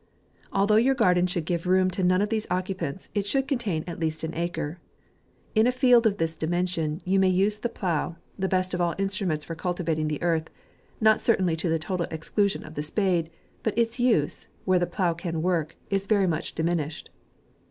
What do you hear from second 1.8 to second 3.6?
to none of these occupants, it should